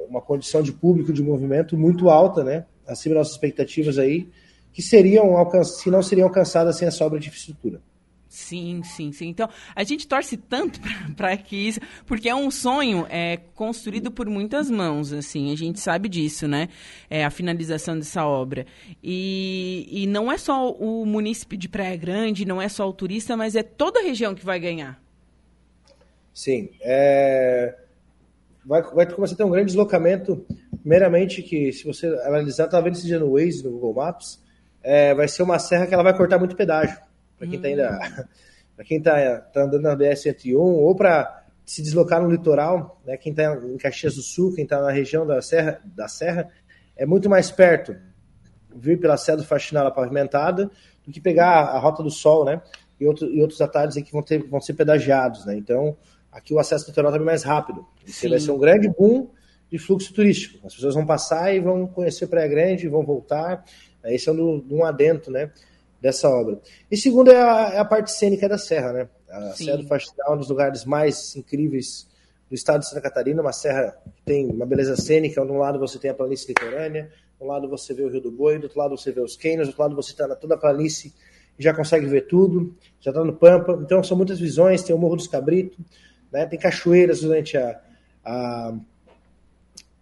uma 0.08 0.20
condição 0.20 0.62
de 0.62 0.72
público, 0.72 1.12
de 1.12 1.22
movimento 1.22 1.76
muito 1.78 2.10
alta, 2.10 2.44
né? 2.44 2.66
acima 2.86 3.14
das 3.14 3.20
nossas 3.20 3.34
expectativas 3.34 3.98
aí, 3.98 4.28
que 4.72 4.82
seriam 4.82 5.34
se 5.64 5.90
não 5.90 6.02
seriam 6.02 6.28
alcançadas 6.28 6.76
sem 6.76 6.88
essa 6.88 7.04
obra 7.04 7.18
de 7.18 7.28
infraestrutura. 7.28 7.80
Sim, 8.32 8.82
sim, 8.82 9.12
sim. 9.12 9.28
Então, 9.28 9.46
a 9.76 9.84
gente 9.84 10.08
torce 10.08 10.38
tanto 10.38 10.80
para 11.14 11.36
que 11.36 11.54
isso, 11.54 11.78
porque 12.06 12.30
é 12.30 12.34
um 12.34 12.50
sonho 12.50 13.06
é, 13.10 13.36
construído 13.54 14.10
por 14.10 14.26
muitas 14.26 14.70
mãos, 14.70 15.12
assim, 15.12 15.52
a 15.52 15.54
gente 15.54 15.78
sabe 15.78 16.08
disso, 16.08 16.48
né? 16.48 16.70
É, 17.10 17.26
a 17.26 17.30
finalização 17.30 17.98
dessa 17.98 18.26
obra. 18.26 18.64
E, 19.02 19.86
e 19.86 20.06
não 20.06 20.32
é 20.32 20.38
só 20.38 20.72
o 20.72 21.04
município 21.04 21.58
de 21.58 21.68
Praia 21.68 21.94
Grande, 21.94 22.46
não 22.46 22.60
é 22.60 22.70
só 22.70 22.88
o 22.88 22.92
turista, 22.94 23.36
mas 23.36 23.54
é 23.54 23.62
toda 23.62 24.00
a 24.00 24.02
região 24.02 24.34
que 24.34 24.46
vai 24.46 24.58
ganhar. 24.58 24.98
Sim. 26.32 26.70
É... 26.80 27.76
Vai, 28.64 28.80
vai 28.80 29.12
começar 29.12 29.34
a 29.34 29.36
ter 29.36 29.44
um 29.44 29.50
grande 29.50 29.66
deslocamento, 29.66 30.46
primeiramente, 30.80 31.42
que 31.42 31.70
se 31.70 31.84
você 31.84 32.06
analisar, 32.24 32.64
estava 32.64 32.84
vendo 32.84 32.94
esse 32.94 33.06
dia 33.06 33.18
no 33.18 33.32
Waze, 33.32 33.62
no 33.62 33.72
Google 33.72 33.92
Maps, 33.92 34.42
é, 34.82 35.14
vai 35.14 35.28
ser 35.28 35.42
uma 35.42 35.58
serra 35.58 35.86
que 35.86 35.92
ela 35.92 36.02
vai 36.02 36.16
cortar 36.16 36.38
muito 36.38 36.56
pedágio 36.56 36.96
para 37.42 37.48
quem 37.48 37.56
está 37.56 37.68
ainda, 37.68 37.98
hum. 37.98 38.24
para 38.76 38.84
quem 38.84 39.02
tá, 39.02 39.36
tá 39.52 39.64
andando 39.64 39.82
na 39.82 39.96
BS-101 39.96 40.56
ou 40.56 40.94
para 40.94 41.44
se 41.64 41.82
deslocar 41.82 42.22
no 42.22 42.30
litoral, 42.30 43.00
né? 43.04 43.16
Quem 43.16 43.32
está 43.32 43.54
em 43.54 43.76
Caxias 43.76 44.14
do 44.14 44.22
Sul, 44.22 44.54
quem 44.54 44.64
está 44.64 44.80
na 44.80 44.90
região 44.90 45.26
da 45.26 45.40
Serra, 45.42 45.80
da 45.84 46.08
Serra, 46.08 46.48
é 46.96 47.06
muito 47.06 47.28
mais 47.28 47.50
perto 47.50 47.96
vir 48.74 48.98
pela 48.98 49.16
Serra 49.16 49.38
do 49.38 49.44
Faxinal 49.44 49.90
pavimentada 49.92 50.70
do 51.04 51.12
que 51.12 51.20
pegar 51.20 51.62
a 51.64 51.78
Rota 51.78 52.02
do 52.02 52.10
Sol, 52.10 52.44
né? 52.44 52.60
E, 53.00 53.06
outro, 53.06 53.26
e 53.28 53.40
outros 53.40 53.60
atalhos 53.60 53.94
que 53.94 54.12
vão, 54.12 54.22
ter, 54.22 54.38
vão 54.48 54.60
ser 54.60 54.74
pedagiados, 54.74 55.44
né? 55.44 55.56
Então, 55.56 55.96
aqui 56.30 56.54
o 56.54 56.58
acesso 56.58 56.84
ao 56.84 56.90
litoral 56.90 57.10
também 57.10 57.26
é 57.26 57.30
mais 57.30 57.42
rápido. 57.42 57.84
Isso 58.06 58.28
vai 58.28 58.38
ser 58.38 58.50
um 58.52 58.58
grande 58.58 58.88
boom 58.88 59.30
de 59.70 59.78
fluxo 59.78 60.12
turístico. 60.12 60.64
As 60.66 60.74
pessoas 60.74 60.94
vão 60.94 61.04
passar 61.04 61.54
e 61.54 61.60
vão 61.60 61.86
conhecer 61.86 62.26
Praia 62.28 62.48
Grande, 62.48 62.88
vão 62.88 63.04
voltar. 63.04 63.64
Esse 64.04 64.28
é 64.28 64.32
um, 64.32 64.64
um 64.70 64.84
adentro, 64.84 65.32
né? 65.32 65.50
Dessa 66.02 66.28
obra. 66.28 66.60
E 66.90 66.96
segundo 66.96 67.30
é 67.30 67.40
a, 67.40 67.74
é 67.74 67.78
a 67.78 67.84
parte 67.84 68.10
cênica 68.10 68.48
da 68.48 68.58
Serra, 68.58 68.92
né? 68.92 69.08
A 69.30 69.52
Sim. 69.52 69.66
Serra 69.66 69.76
do 69.78 69.86
Faxinal 69.86 70.32
é 70.32 70.34
um 70.34 70.38
dos 70.38 70.48
lugares 70.48 70.84
mais 70.84 71.36
incríveis 71.36 72.08
do 72.50 72.56
estado 72.56 72.80
de 72.80 72.88
Santa 72.88 73.00
Catarina, 73.00 73.40
uma 73.40 73.52
serra 73.52 73.96
que 74.16 74.22
tem 74.22 74.50
uma 74.50 74.66
beleza 74.66 74.96
cênica, 74.96 75.40
de 75.40 75.52
um 75.52 75.58
lado 75.58 75.78
você 75.78 75.98
tem 75.98 76.10
a 76.10 76.14
planície 76.14 76.48
litorânea, 76.48 77.08
um 77.40 77.46
lado 77.46 77.68
você 77.68 77.94
vê 77.94 78.02
o 78.02 78.08
Rio 78.08 78.20
do 78.20 78.32
Boi, 78.32 78.58
do 78.58 78.64
outro 78.64 78.78
lado 78.78 78.98
você 78.98 79.12
vê 79.12 79.20
os 79.20 79.36
canyons, 79.36 79.68
do 79.68 79.70
outro 79.70 79.82
lado 79.82 79.96
você 79.96 80.10
está 80.10 80.26
na 80.26 80.34
toda 80.34 80.56
a 80.56 80.58
planície 80.58 81.14
e 81.58 81.62
já 81.62 81.72
consegue 81.72 82.04
ver 82.04 82.26
tudo, 82.26 82.74
já 83.00 83.12
está 83.12 83.24
no 83.24 83.32
Pampa. 83.32 83.78
Então 83.80 84.02
são 84.02 84.16
muitas 84.16 84.40
visões, 84.40 84.82
tem 84.82 84.94
o 84.94 84.98
Morro 84.98 85.16
dos 85.16 85.28
Cabritos, 85.28 85.78
né? 86.30 86.44
tem 86.46 86.58
cachoeiras 86.58 87.20
durante 87.20 87.56
a, 87.56 87.80
a, 88.24 88.74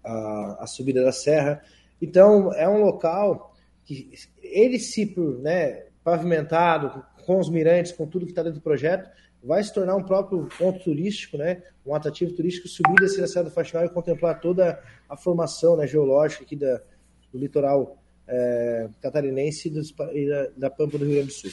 a, 0.03 0.65
a, 0.65 0.67
subida 0.67 1.05
da 1.05 1.13
serra. 1.13 1.63
Então 2.01 2.53
é 2.55 2.69
um 2.69 2.83
local 2.83 3.55
que 3.85 4.11
ele 4.43 4.79
se 4.79 5.15
né, 5.41 5.85
pavimentado, 6.11 7.05
com 7.25 7.39
os 7.39 7.49
mirantes, 7.49 7.93
com 7.93 8.07
tudo 8.07 8.25
que 8.25 8.33
está 8.33 8.43
dentro 8.43 8.59
do 8.59 8.63
projeto, 8.63 9.09
vai 9.43 9.63
se 9.63 9.73
tornar 9.73 9.97
um 9.97 10.03
próprio 10.03 10.49
ponto 10.59 10.81
turístico, 10.81 11.37
né? 11.39 11.63
um 11.87 11.95
atrativo 11.95 12.33
turístico, 12.33 12.69
subir 12.69 12.93
e 12.93 13.01
descer 13.01 13.27
Serra 13.29 13.45
do 13.45 13.51
Faxinal 13.51 13.85
e 13.85 13.89
contemplar 13.89 14.41
toda 14.41 14.83
a 15.09 15.17
formação 15.17 15.77
né, 15.77 15.87
geológica 15.87 16.45
aqui 16.45 16.57
da, 16.57 16.81
do 17.33 17.39
litoral 17.39 17.97
é, 18.27 18.89
catarinense 19.01 19.69
e, 19.69 19.71
dos, 19.71 19.95
e 20.13 20.29
da, 20.29 20.47
da, 20.57 20.71
Pampa 20.71 20.99
do 20.99 21.05
Rio 21.05 21.15
Grande 21.15 21.29
do 21.29 21.33
Sul. 21.33 21.51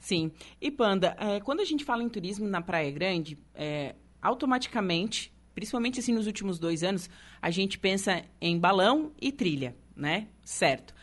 Sim. 0.00 0.30
E, 0.60 0.70
Panda, 0.70 1.16
é, 1.18 1.40
quando 1.40 1.60
a 1.60 1.64
gente 1.64 1.84
fala 1.84 2.02
em 2.02 2.08
turismo 2.08 2.48
na 2.48 2.60
Praia 2.60 2.90
Grande, 2.90 3.38
é, 3.54 3.94
automaticamente, 4.20 5.32
principalmente 5.54 6.00
assim 6.00 6.12
nos 6.12 6.26
últimos 6.26 6.58
dois 6.58 6.82
anos, 6.82 7.08
a 7.40 7.50
gente 7.50 7.78
pensa 7.78 8.22
em 8.40 8.58
balão 8.58 9.12
e 9.20 9.30
trilha, 9.30 9.74
né? 9.94 10.28
Certo. 10.44 10.94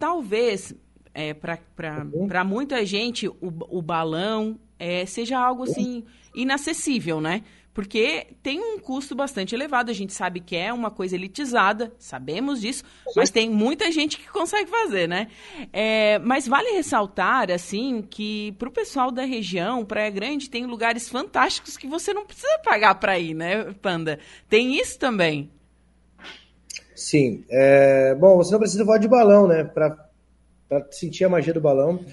Talvez, 0.00 0.74
é, 1.14 1.34
para 1.34 1.58
uhum. 2.12 2.28
muita 2.46 2.84
gente, 2.84 3.28
o, 3.28 3.36
o 3.40 3.82
balão 3.82 4.58
é, 4.78 5.04
seja 5.06 5.38
algo 5.38 5.64
assim 5.64 6.04
inacessível, 6.34 7.20
né? 7.20 7.42
Porque 7.78 8.26
tem 8.42 8.60
um 8.60 8.80
custo 8.80 9.14
bastante 9.14 9.54
elevado. 9.54 9.88
A 9.88 9.94
gente 9.94 10.12
sabe 10.12 10.40
que 10.40 10.56
é 10.56 10.72
uma 10.72 10.90
coisa 10.90 11.14
elitizada, 11.14 11.92
sabemos 11.96 12.60
disso, 12.60 12.82
mas 13.14 13.30
tem 13.30 13.48
muita 13.48 13.92
gente 13.92 14.18
que 14.18 14.28
consegue 14.28 14.68
fazer, 14.68 15.08
né? 15.08 15.28
É, 15.72 16.18
mas 16.18 16.48
vale 16.48 16.70
ressaltar, 16.70 17.52
assim, 17.52 18.02
que 18.02 18.50
para 18.58 18.68
o 18.68 18.72
pessoal 18.72 19.12
da 19.12 19.22
região, 19.22 19.84
Praia 19.84 20.10
Grande 20.10 20.50
tem 20.50 20.66
lugares 20.66 21.08
fantásticos 21.08 21.76
que 21.76 21.86
você 21.86 22.12
não 22.12 22.26
precisa 22.26 22.58
pagar 22.64 22.96
para 22.96 23.16
ir, 23.16 23.32
né, 23.32 23.72
Panda? 23.80 24.18
Tem 24.48 24.76
isso 24.76 24.98
também. 24.98 25.48
Sim. 26.96 27.44
É, 27.48 28.12
bom, 28.16 28.38
você 28.38 28.50
não 28.50 28.58
precisa 28.58 28.84
voar 28.84 28.98
de 28.98 29.06
balão, 29.06 29.46
né? 29.46 29.62
Para 29.62 30.07
sentir 30.90 31.24
a 31.24 31.28
magia 31.28 31.52
do 31.52 31.60
balão. 31.60 32.04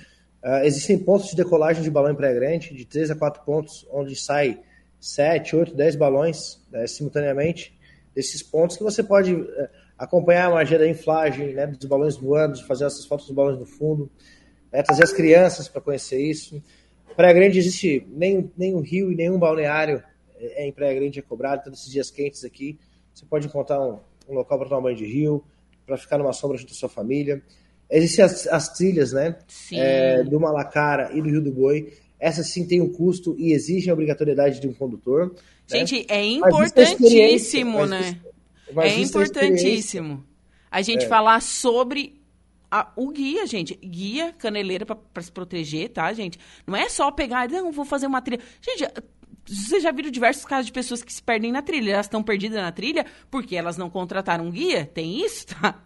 Uh, 0.44 0.64
existem 0.64 0.98
pontos 0.98 1.30
de 1.30 1.36
decolagem 1.36 1.82
de 1.82 1.90
balão 1.90 2.12
em 2.12 2.16
Praia 2.16 2.36
Grande, 2.36 2.74
de 2.74 2.86
3 2.86 3.12
a 3.12 3.16
4 3.16 3.44
pontos, 3.44 3.88
onde 3.92 4.16
sai 4.16 4.60
7, 5.00 5.56
8, 5.56 5.76
10 5.76 5.96
balões 5.96 6.62
né, 6.72 6.86
simultaneamente. 6.88 7.78
Esses 8.16 8.42
pontos 8.44 8.78
que 8.78 8.84
você 8.84 9.04
pode 9.04 9.34
uh, 9.34 9.48
acompanhar 9.98 10.48
a 10.48 10.52
magia 10.52 10.78
da 10.78 10.88
inflagem, 10.88 11.54
né, 11.54 11.68
dos 11.68 11.86
balões 11.88 12.16
voando, 12.16 12.64
fazer 12.66 12.86
essas 12.86 13.06
fotos 13.06 13.28
dos 13.28 13.36
balões 13.36 13.58
no 13.58 13.66
fundo, 13.66 14.10
né, 14.72 14.84
trazer 14.84 15.04
as 15.04 15.14
crianças 15.14 15.68
para 15.68 15.82
conhecer 15.82 16.22
isso. 16.22 16.62
Praia 17.16 17.34
Grande 17.34 17.58
existe 17.58 18.06
nem, 18.10 18.52
nem 18.58 18.76
um 18.76 18.82
rio 18.82 19.12
e 19.12 19.16
nenhum 19.16 19.40
balneário 19.40 20.04
é, 20.38 20.68
em 20.68 20.72
Praia 20.72 20.94
Grande 20.94 21.20
é 21.20 21.22
cobrado, 21.22 21.64
todos 21.64 21.80
esses 21.80 21.92
dias 21.92 22.12
quentes 22.12 22.44
aqui. 22.44 22.78
Você 23.14 23.26
pode 23.26 23.48
encontrar 23.48 23.82
um, 23.82 24.00
um 24.28 24.34
local 24.34 24.60
para 24.60 24.70
tomar 24.70 24.82
banho 24.82 24.98
de 24.98 25.06
rio, 25.06 25.44
para 25.86 25.98
ficar 25.98 26.18
numa 26.18 26.34
sombra 26.34 26.58
junto 26.58 26.74
à 26.74 26.76
sua 26.76 26.90
família. 26.90 27.42
Existem 27.90 28.26
as, 28.26 28.48
as 28.48 28.70
trilhas, 28.70 29.14
né? 29.14 29.36
É, 29.72 30.24
do 30.24 30.40
Malacara 30.40 31.12
e 31.14 31.22
do 31.22 31.30
Rio 31.30 31.42
do 31.42 31.52
Boi. 31.52 31.94
Essas 32.20 32.48
sim 32.48 32.66
têm 32.66 32.82
um 32.82 32.92
custo 32.92 33.36
e 33.38 33.52
exigem 33.54 33.92
a 33.92 33.94
obrigatoriedade 33.94 34.60
de 34.60 34.68
um 34.68 34.74
condutor. 34.74 35.28
Né? 35.28 35.80
Gente, 35.80 36.00
né? 36.00 36.06
é 36.10 36.24
importantíssimo, 36.24 37.86
né? 37.86 38.20
Mas 38.74 38.94
é 38.94 39.00
importantíssimo 39.00 40.24
a 40.76 40.82
gente 40.82 41.06
é. 41.06 41.08
falar 41.08 41.42
sobre 41.42 42.22
a, 42.70 42.92
o 42.98 43.10
guia, 43.10 43.48
gente. 43.48 43.76
Guia, 43.76 44.34
caneleira 44.34 44.86
para 44.86 45.24
se 45.24 45.32
proteger, 45.32 45.88
tá, 45.88 46.12
gente? 46.12 46.38
Não 46.68 46.76
é 46.76 46.90
só 46.90 47.10
pegar, 47.12 47.48
não, 47.48 47.72
vou 47.72 47.86
fazer 47.86 48.08
uma 48.08 48.22
trilha. 48.22 48.44
Gente, 48.60 48.86
você 49.46 49.80
já 49.80 49.92
viram 49.92 50.10
diversos 50.10 50.44
casos 50.44 50.66
de 50.66 50.72
pessoas 50.72 51.04
que 51.04 51.14
se 51.14 51.22
perdem 51.22 51.52
na 51.52 51.62
trilha. 51.62 51.94
Elas 51.94 52.08
estão 52.08 52.24
perdidas 52.24 52.60
na 52.60 52.72
trilha 52.72 53.06
porque 53.30 53.56
elas 53.56 53.78
não 53.78 53.90
contrataram 53.90 54.48
um 54.48 54.52
guia. 54.52 54.86
Tem 54.86 55.24
isso, 55.24 55.48
tá? 55.48 55.84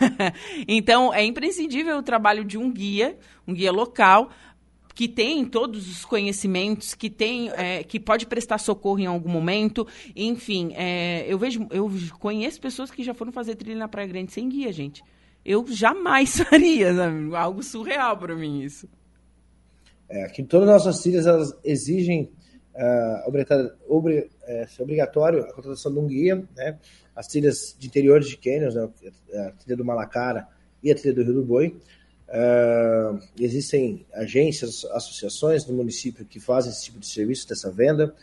então, 0.66 1.12
é 1.12 1.22
imprescindível 1.22 1.98
o 1.98 2.02
trabalho 2.02 2.44
de 2.44 2.56
um 2.56 2.72
guia, 2.72 3.18
um 3.46 3.52
guia 3.52 3.70
local, 3.70 4.30
que 4.94 5.06
tem 5.06 5.44
todos 5.44 5.90
os 5.90 6.04
conhecimentos, 6.04 6.94
que 6.94 7.10
tem, 7.10 7.50
é, 7.50 7.82
que 7.82 8.00
pode 8.00 8.26
prestar 8.26 8.58
socorro 8.58 9.00
em 9.00 9.06
algum 9.06 9.28
momento. 9.28 9.86
Enfim, 10.16 10.72
é, 10.74 11.26
eu 11.28 11.36
vejo, 11.36 11.66
eu 11.70 11.90
conheço 12.18 12.60
pessoas 12.60 12.90
que 12.90 13.02
já 13.02 13.12
foram 13.12 13.32
fazer 13.32 13.56
trilha 13.56 13.76
na 13.76 13.88
Praia 13.88 14.08
Grande 14.08 14.32
sem 14.32 14.48
guia, 14.48 14.72
gente. 14.72 15.02
Eu 15.44 15.66
jamais 15.66 16.38
faria, 16.48 16.94
sabe? 16.94 17.36
algo 17.36 17.62
surreal 17.62 18.16
para 18.16 18.34
mim 18.34 18.62
isso. 18.62 18.88
É, 20.08 20.26
que 20.28 20.42
todas 20.42 20.68
as 20.68 20.86
nossas 20.86 21.02
trilhas 21.02 21.26
elas 21.26 21.58
exigem 21.64 22.30
uh, 22.74 24.26
é, 24.46 24.66
obrigatório 24.78 25.40
a 25.40 25.52
contratação 25.52 25.92
de 25.92 25.98
um 25.98 26.06
guia, 26.06 26.44
né? 26.56 26.78
As 27.14 27.26
trilhas 27.26 27.76
de 27.78 27.86
interiores 27.86 28.28
de 28.28 28.36
canyons, 28.36 28.74
né? 28.74 28.88
a 29.46 29.50
trilha 29.52 29.76
do 29.76 29.84
Malacara 29.84 30.48
e 30.82 30.90
a 30.90 30.94
trilha 30.94 31.14
do 31.14 31.22
Rio 31.22 31.34
do 31.34 31.44
Boi. 31.44 31.76
Uh, 32.28 33.20
existem 33.38 34.04
agências, 34.12 34.84
associações 34.86 35.66
no 35.66 35.74
município 35.74 36.24
que 36.24 36.40
fazem 36.40 36.72
esse 36.72 36.84
tipo 36.84 36.98
de 36.98 37.06
serviço, 37.06 37.48
dessa 37.48 37.70
venda. 37.70 38.14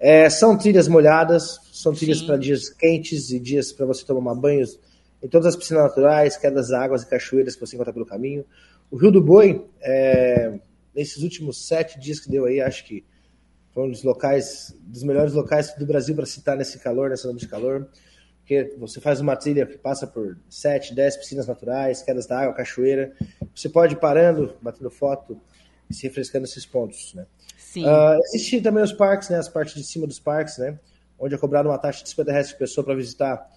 É, 0.00 0.28
são 0.28 0.58
trilhas 0.58 0.88
molhadas, 0.88 1.60
são 1.72 1.94
trilhas 1.94 2.22
para 2.22 2.36
dias 2.36 2.68
quentes 2.68 3.30
e 3.30 3.38
dias 3.38 3.72
para 3.72 3.86
você 3.86 4.04
tomar 4.04 4.34
banhos 4.34 4.80
em 5.22 5.28
todas 5.28 5.46
as 5.46 5.56
piscinas 5.56 5.84
naturais, 5.84 6.36
quedas 6.36 6.72
águas 6.72 7.04
e 7.04 7.08
cachoeiras 7.08 7.54
que 7.54 7.60
você 7.60 7.76
encontra 7.76 7.92
pelo 7.92 8.04
caminho. 8.04 8.44
O 8.90 8.96
Rio 8.96 9.12
do 9.12 9.22
Boi, 9.22 9.64
é, 9.80 10.58
nesses 10.92 11.22
últimos 11.22 11.68
sete 11.68 12.00
dias 12.00 12.18
que 12.18 12.28
deu 12.28 12.46
aí, 12.46 12.60
acho 12.60 12.84
que 12.84 13.04
foi 13.72 13.84
um 13.84 13.90
dos 13.90 14.02
locais, 14.02 14.76
dos 14.80 15.02
melhores 15.02 15.32
locais 15.32 15.74
do 15.74 15.86
Brasil 15.86 16.14
para 16.14 16.26
citar 16.26 16.56
nesse 16.56 16.78
calor, 16.78 17.10
nessa 17.10 17.28
onda 17.28 17.38
de 17.38 17.48
calor. 17.48 17.88
Porque 18.40 18.74
você 18.78 19.00
faz 19.00 19.20
uma 19.20 19.34
trilha 19.34 19.64
que 19.64 19.78
passa 19.78 20.06
por 20.06 20.36
7, 20.48 20.94
10 20.94 21.16
piscinas 21.16 21.46
naturais, 21.46 22.02
quedas 22.02 22.26
da 22.26 22.40
água, 22.40 22.54
cachoeira. 22.54 23.12
Você 23.54 23.68
pode 23.68 23.94
ir 23.94 23.98
parando, 23.98 24.54
batendo 24.60 24.90
foto 24.90 25.40
e 25.88 25.94
se 25.94 26.02
refrescando 26.02 26.44
esses 26.44 26.66
pontos, 26.66 27.14
né? 27.14 27.26
Sim. 27.56 27.86
Uh, 27.86 28.18
existe 28.26 28.60
também 28.60 28.82
os 28.82 28.92
parques, 28.92 29.30
né? 29.30 29.38
As 29.38 29.48
partes 29.48 29.74
de 29.74 29.84
cima 29.84 30.06
dos 30.06 30.20
parques, 30.20 30.58
né? 30.58 30.78
Onde 31.18 31.34
é 31.34 31.38
cobrado 31.38 31.68
uma 31.68 31.78
taxa 31.78 32.02
de 32.02 32.10
50 32.10 32.32
reais 32.32 32.52
por 32.52 32.58
pessoa 32.58 32.84
para 32.84 32.94
visitar 32.94 33.48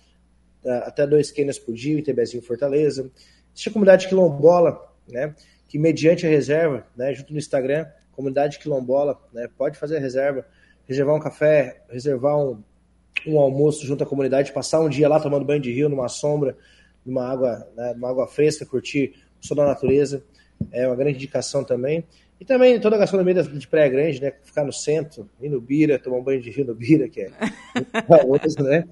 uh, 0.63 0.69
até 0.85 1.05
dois 1.05 1.31
cânions 1.31 1.59
por 1.59 1.73
dia, 1.73 1.99
em 1.99 2.03
Tebezinho 2.03 2.41
Fortaleza. 2.41 3.11
Existe 3.51 3.69
a 3.69 3.73
comunidade 3.73 4.07
quilombola, 4.07 4.79
né? 5.09 5.35
Que 5.67 5.77
mediante 5.77 6.25
a 6.25 6.29
reserva, 6.29 6.85
né? 6.95 7.13
Junto 7.13 7.33
no 7.33 7.39
Instagram, 7.39 7.85
comunidade 8.15 8.59
quilombola, 8.59 9.19
né, 9.33 9.47
pode 9.57 9.77
fazer 9.77 9.97
a 9.97 9.99
reserva, 9.99 10.45
reservar 10.87 11.15
um 11.15 11.19
café, 11.19 11.81
reservar 11.89 12.37
um, 12.37 12.61
um 13.27 13.39
almoço 13.39 13.85
junto 13.85 14.03
à 14.03 14.07
comunidade, 14.07 14.53
passar 14.53 14.79
um 14.81 14.89
dia 14.89 15.09
lá 15.09 15.19
tomando 15.19 15.45
banho 15.45 15.61
de 15.61 15.71
rio, 15.71 15.89
numa 15.89 16.07
sombra, 16.07 16.57
numa 17.05 17.27
água, 17.27 17.67
né, 17.75 17.93
numa 17.93 18.09
água 18.09 18.27
fresca, 18.27 18.65
curtir 18.65 19.13
o 19.41 19.45
som 19.45 19.55
da 19.55 19.65
natureza, 19.65 20.23
é 20.71 20.87
uma 20.87 20.95
grande 20.95 21.17
indicação 21.17 21.63
também. 21.63 22.03
E 22.39 22.43
também 22.43 22.79
toda 22.79 22.95
a 22.95 22.99
gastronomia 22.99 23.43
de 23.43 23.67
Praia 23.67 23.89
Grande, 23.89 24.21
né? 24.21 24.33
Ficar 24.43 24.65
no 24.65 24.73
centro, 24.73 25.29
ir 25.41 25.49
no 25.49 25.61
Bira, 25.61 25.97
tomar 25.97 26.17
um 26.17 26.23
banho 26.23 26.41
de 26.41 26.49
rio 26.49 26.65
no 26.65 26.75
Bira, 26.75 27.07
que 27.07 27.21
é 27.21 27.31
famoso, 28.07 28.61
né? 28.61 28.83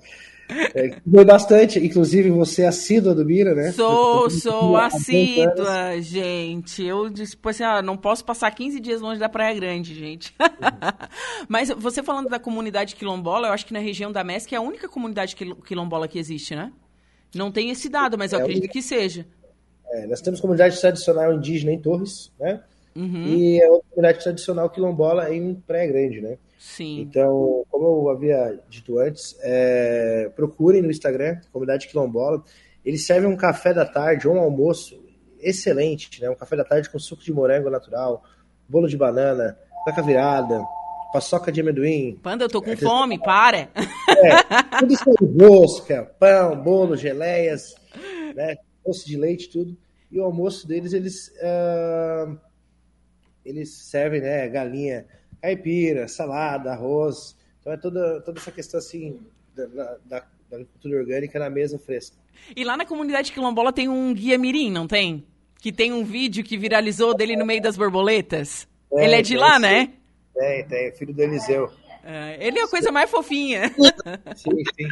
É, 0.49 0.99
bastante, 1.23 1.79
inclusive 1.79 2.29
você 2.29 2.63
é 2.63 2.67
assídua 2.67 3.15
do 3.15 3.23
Bira, 3.23 3.55
né? 3.55 3.71
Sou, 3.71 4.29
sou 4.29 4.77
assídua, 4.77 5.99
gente. 6.01 6.83
Eu 6.83 7.09
disse, 7.09 7.37
assim, 7.43 7.63
ah, 7.63 7.81
não 7.81 7.97
posso 7.97 8.23
passar 8.25 8.51
15 8.51 8.79
dias 8.79 9.01
longe 9.01 9.19
da 9.19 9.29
Praia 9.29 9.55
Grande, 9.55 9.95
gente. 9.95 10.35
Mas 11.47 11.69
você 11.69 12.03
falando 12.03 12.29
da 12.29 12.39
comunidade 12.39 12.95
quilombola, 12.95 13.47
eu 13.47 13.53
acho 13.53 13.65
que 13.65 13.73
na 13.73 13.79
região 13.79 14.11
da 14.11 14.23
MESC 14.23 14.53
é 14.53 14.57
a 14.57 14.61
única 14.61 14.87
comunidade 14.87 15.35
quilombola 15.35 16.07
que 16.07 16.19
existe, 16.19 16.55
né? 16.55 16.71
Não 17.33 17.51
tem 17.51 17.69
esse 17.69 17.89
dado, 17.89 18.17
mas 18.17 18.31
eu 18.31 18.39
é 18.39 18.41
acredito 18.43 18.69
que 18.69 18.81
seja. 18.81 19.25
É, 19.89 20.07
nós 20.07 20.21
temos 20.21 20.39
comunidade 20.39 20.79
tradicional 20.79 21.33
indígena 21.33 21.71
em 21.71 21.79
Torres, 21.79 22.31
né? 22.39 22.61
Uhum. 22.95 23.25
E 23.25 23.63
a 23.63 23.69
outra 23.69 23.89
comunidade 23.89 24.23
tradicional 24.23 24.69
quilombola 24.69 25.33
em 25.33 25.55
Praia 25.55 25.87
Grande, 25.87 26.21
né? 26.21 26.37
Sim. 26.57 27.01
Então, 27.01 27.65
como 27.69 27.85
eu 27.85 28.09
havia 28.09 28.59
dito 28.69 28.97
antes, 28.97 29.35
é, 29.41 30.31
procurem 30.35 30.81
no 30.81 30.91
Instagram, 30.91 31.37
Comunidade 31.51 31.87
Quilombola. 31.87 32.43
Eles 32.85 33.05
servem 33.05 33.29
um 33.29 33.35
café 33.35 33.73
da 33.73 33.85
tarde 33.85 34.27
ou 34.27 34.35
um 34.35 34.39
almoço 34.39 35.03
excelente, 35.39 36.21
né? 36.21 36.29
Um 36.29 36.35
café 36.35 36.55
da 36.55 36.63
tarde 36.63 36.89
com 36.89 36.97
suco 36.99 37.23
de 37.23 37.33
morango 37.33 37.69
natural, 37.69 38.23
bolo 38.67 38.87
de 38.87 38.95
banana, 38.95 39.57
caca 39.85 40.01
virada, 40.01 40.63
paçoca 41.11 41.51
de 41.51 41.61
amendoim. 41.61 42.17
Panda, 42.23 42.45
eu 42.45 42.49
tô 42.49 42.61
com 42.61 42.71
é, 42.71 42.75
fome, 42.75 43.19
para! 43.19 43.69
É, 44.07 44.79
tudo 44.79 44.93
isso 44.93 45.03
é 45.09 45.45
rosca, 45.45 46.11
pão, 46.19 46.61
bolo, 46.61 46.95
geleias, 46.95 47.75
né? 48.35 48.55
Doce 48.85 49.05
de 49.05 49.17
leite, 49.17 49.49
tudo. 49.49 49.77
E 50.11 50.19
o 50.19 50.23
almoço 50.23 50.67
deles, 50.67 50.93
eles, 50.93 51.29
uh, 51.39 52.37
eles 53.45 53.69
servem, 53.71 54.21
né? 54.21 54.47
Galinha 54.47 55.05
caipira, 55.41 56.07
salada, 56.07 56.71
arroz. 56.71 57.35
Então 57.59 57.73
é 57.73 57.77
toda, 57.77 58.21
toda 58.21 58.39
essa 58.39 58.51
questão 58.51 58.77
assim 58.77 59.19
da, 59.55 59.97
da, 60.05 60.25
agricultura 60.51 60.99
orgânica 60.99 61.39
na 61.39 61.49
mesa 61.49 61.77
fresca. 61.79 62.15
E 62.55 62.63
lá 62.63 62.77
na 62.77 62.85
comunidade 62.85 63.31
quilombola 63.31 63.73
tem 63.73 63.89
um 63.89 64.13
guia 64.13 64.37
mirim, 64.37 64.71
não 64.71 64.87
tem? 64.87 65.25
Que 65.59 65.71
tem 65.71 65.91
um 65.91 66.03
vídeo 66.03 66.43
que 66.43 66.57
viralizou 66.57 67.15
dele 67.15 67.35
no 67.35 67.45
meio 67.45 67.61
das 67.61 67.77
borboletas. 67.77 68.67
É, 68.91 69.05
Ele 69.05 69.15
é 69.15 69.21
de 69.21 69.35
lá, 69.35 69.55
sim. 69.55 69.61
né? 69.61 69.93
Tem, 70.33 70.65
tem, 70.65 70.91
filho 70.93 71.13
do 71.13 71.21
Eliseu. 71.21 71.71
É, 72.03 72.37
ele 72.45 72.59
é 72.59 72.63
a 72.63 72.67
coisa 72.67 72.91
mais 72.91 73.09
fofinha. 73.09 73.69
Sim, 74.35 74.63
sim. 74.75 74.89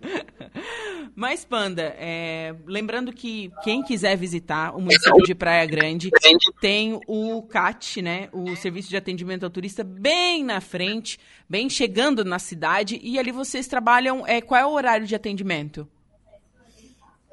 Mas, 1.18 1.44
Panda, 1.44 1.96
é, 1.98 2.54
lembrando 2.64 3.12
que 3.12 3.50
quem 3.64 3.82
quiser 3.82 4.16
visitar 4.16 4.72
o 4.72 4.80
município 4.80 5.24
de 5.24 5.34
Praia 5.34 5.66
Grande 5.66 6.12
tem 6.60 7.00
o 7.08 7.42
CAT, 7.42 8.00
né? 8.00 8.28
O 8.32 8.54
Serviço 8.54 8.88
de 8.88 8.96
Atendimento 8.96 9.42
ao 9.42 9.50
Turista, 9.50 9.82
bem 9.82 10.44
na 10.44 10.60
frente, 10.60 11.18
bem 11.48 11.68
chegando 11.68 12.24
na 12.24 12.38
cidade. 12.38 13.00
E 13.02 13.18
ali 13.18 13.32
vocês 13.32 13.66
trabalham. 13.66 14.24
É, 14.24 14.40
qual 14.40 14.60
é 14.60 14.64
o 14.64 14.70
horário 14.70 15.08
de 15.08 15.14
atendimento? 15.16 15.88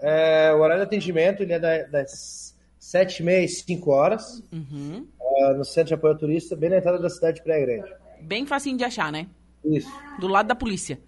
É, 0.02 0.52
o 0.52 0.62
horário 0.62 0.82
de 0.82 0.88
atendimento 0.88 1.44
ele 1.44 1.54
é 1.54 1.88
das 1.88 2.56
7h30 2.82 3.44
às 3.44 3.58
5 3.60 3.92
horas. 3.92 4.44
Uhum. 4.52 5.06
Uh, 5.20 5.58
no 5.60 5.64
Centro 5.64 5.90
de 5.90 5.94
Apoio 5.94 6.14
ao 6.14 6.20
Turista, 6.20 6.56
bem 6.56 6.72
na 6.72 6.78
entrada 6.78 6.98
da 6.98 7.10
cidade 7.12 7.38
de 7.38 7.44
Praia 7.44 7.64
Grande. 7.64 7.94
Bem 8.20 8.48
facinho 8.48 8.80
de 8.80 8.84
achar, 8.84 9.12
né? 9.12 9.28
Isso. 9.64 9.94
Do 10.20 10.28
lado 10.28 10.48
da 10.48 10.56
polícia. 10.56 11.00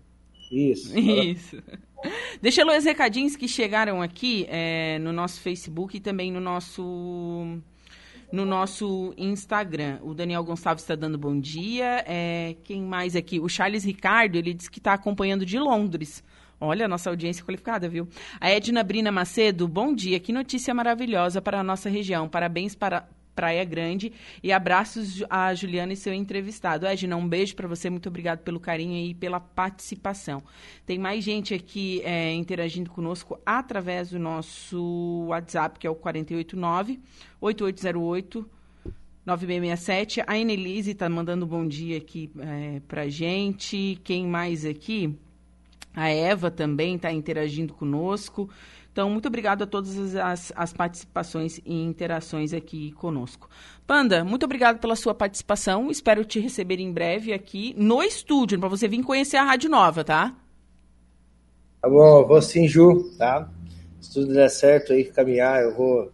Isso. 0.51 0.93
Isso. 0.95 1.57
Deixa 2.41 2.61
eu 2.61 2.67
ler 2.67 2.77
os 2.77 2.85
recadinhos 2.85 3.35
que 3.35 3.47
chegaram 3.47 4.01
aqui 4.01 4.45
é, 4.49 4.99
no 4.99 5.11
nosso 5.11 5.41
Facebook 5.41 5.97
e 5.97 5.99
também 5.99 6.31
no 6.31 6.39
nosso 6.39 7.59
no 8.31 8.45
nosso 8.45 9.13
Instagram. 9.17 9.99
O 10.01 10.13
Daniel 10.13 10.43
Gonçalves 10.43 10.83
está 10.83 10.95
dando 10.95 11.17
bom 11.17 11.39
dia. 11.39 12.03
É, 12.05 12.55
quem 12.63 12.81
mais 12.81 13.15
aqui? 13.15 13.39
O 13.39 13.47
Charles 13.47 13.85
Ricardo, 13.85 14.35
ele 14.35 14.53
disse 14.53 14.69
que 14.69 14.79
está 14.79 14.93
acompanhando 14.93 15.45
de 15.45 15.57
Londres. 15.57 16.23
Olha, 16.59 16.87
nossa 16.87 17.09
audiência 17.09 17.45
qualificada, 17.45 17.87
viu? 17.87 18.07
A 18.39 18.49
Edna 18.49 18.83
Brina 18.83 19.11
Macedo, 19.11 19.67
bom 19.67 19.93
dia. 19.93 20.19
Que 20.19 20.33
notícia 20.33 20.73
maravilhosa 20.73 21.41
para 21.41 21.59
a 21.59 21.63
nossa 21.63 21.87
região. 21.87 22.27
Parabéns 22.27 22.75
para, 22.75 23.07
Praia 23.37 23.63
Grande. 23.63 24.11
E 24.41 24.51
abraços 24.51 25.23
a 25.29 25.53
Juliana 25.53 25.93
e 25.93 25.95
seu 25.95 26.11
entrevistado. 26.11 26.87
Edna, 26.87 27.15
um 27.15 27.27
beijo 27.27 27.55
para 27.55 27.67
você. 27.67 27.87
Muito 27.87 28.09
obrigado 28.09 28.39
pelo 28.39 28.59
carinho 28.59 28.97
e 28.97 29.13
pela 29.13 29.39
participação. 29.39 30.41
Tem 30.87 30.97
mais 30.97 31.23
gente 31.23 31.53
aqui 31.53 32.01
é, 32.03 32.33
interagindo 32.33 32.89
conosco 32.89 33.39
através 33.45 34.09
do 34.09 34.17
nosso 34.17 35.25
WhatsApp, 35.27 35.77
que 35.77 35.85
é 35.85 35.89
o 35.89 35.93
489 35.93 36.99
8808 37.39 38.49
9667. 39.23 40.23
A 40.25 40.35
Enelise 40.35 40.91
está 40.91 41.07
mandando 41.07 41.45
um 41.45 41.47
bom 41.47 41.67
dia 41.67 41.97
aqui 41.97 42.31
é, 42.39 42.81
para 42.87 43.07
gente. 43.07 43.99
Quem 44.03 44.25
mais 44.25 44.65
aqui? 44.65 45.15
A 45.93 46.09
Eva 46.09 46.49
também 46.49 46.95
está 46.95 47.11
interagindo 47.11 47.73
conosco. 47.73 48.49
Então, 48.97 49.11
muito 49.11 49.27
obrigado 49.27 49.61
a 49.61 49.67
todas 49.67 50.15
as, 50.15 50.51
as, 50.55 50.73
participações 50.73 51.59
e 51.63 51.83
interações 51.83 52.51
aqui 52.51 52.93
conosco. 52.93 53.47
Panda, 53.85 54.23
muito 54.23 54.43
obrigado 54.43 54.79
pela 54.79 54.95
sua 54.95 55.13
participação. 55.13 55.91
Espero 55.91 56.25
te 56.25 56.39
receber 56.39 56.79
em 56.79 56.91
breve 56.91 57.31
aqui 57.31 57.75
no 57.77 58.01
estúdio, 58.01 58.59
para 58.59 58.67
você 58.67 58.87
vir 58.87 59.03
conhecer 59.03 59.37
a 59.37 59.43
Rádio 59.43 59.69
Nova, 59.69 60.03
tá? 60.03 60.35
Tá 61.79 61.87
bom, 61.87 62.21
eu 62.21 62.27
vou 62.27 62.41
sim, 62.41 62.67
Ju, 62.67 63.15
tá? 63.19 63.47
Se 64.01 64.15
tudo 64.15 64.33
der 64.33 64.49
certo 64.49 64.93
aí, 64.93 65.03
caminhar, 65.03 65.61
eu 65.61 65.75
vou 65.75 66.11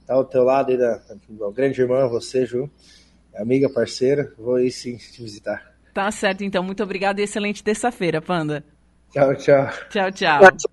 estar 0.00 0.14
ao 0.14 0.24
teu 0.24 0.42
lado 0.42 0.72
aí 0.72 0.76
da, 0.76 1.00
da 1.28 1.50
grande 1.52 1.80
irmã, 1.80 2.08
você, 2.08 2.44
Ju, 2.44 2.68
amiga, 3.36 3.70
parceira, 3.70 4.34
vou 4.36 4.56
aí 4.56 4.72
sim 4.72 4.96
te 4.96 5.22
visitar. 5.22 5.72
Tá 5.94 6.10
certo, 6.10 6.42
então. 6.42 6.64
Muito 6.64 6.82
obrigado 6.82 7.20
e 7.20 7.22
excelente 7.22 7.62
terça-feira, 7.62 8.20
Panda. 8.20 8.64
Tchau, 9.12 9.36
tchau. 9.36 9.70
Tchau, 9.88 10.10
tchau. 10.10 10.68